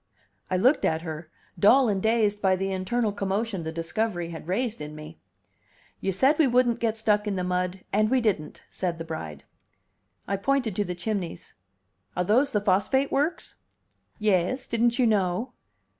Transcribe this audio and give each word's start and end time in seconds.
I 0.49 0.57
looked 0.57 0.83
at 0.83 1.03
her, 1.03 1.29
dull 1.59 1.87
and 1.87 2.01
dazed 2.01 2.41
by 2.41 2.55
the 2.55 2.71
internal 2.71 3.11
commotion 3.11 3.61
the 3.61 3.71
discovery 3.71 4.29
had 4.31 4.47
raised 4.47 4.81
in 4.81 4.95
me. 4.95 5.19
"You 5.99 6.11
said 6.11 6.39
we 6.39 6.47
wouldn't 6.47 6.79
get 6.79 6.97
stuck 6.97 7.27
in 7.27 7.35
the 7.35 7.43
mud, 7.43 7.81
and 7.93 8.09
we 8.09 8.19
didn't," 8.19 8.63
said 8.71 8.97
the 8.97 9.03
bride. 9.05 9.43
I 10.27 10.37
pointed 10.37 10.75
to 10.77 10.83
the 10.83 10.95
chimneys. 10.95 11.53
"Are 12.17 12.23
those 12.23 12.49
the 12.49 12.59
phosphate 12.59 13.11
works?" 13.11 13.57
"Yais. 14.17 14.67
Didn't 14.67 14.97
you 14.97 15.05
know?" 15.05 15.53